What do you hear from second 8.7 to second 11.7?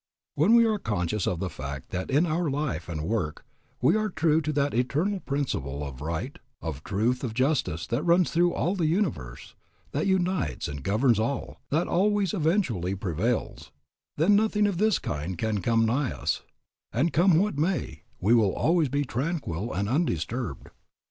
the universe, that unites and governs all,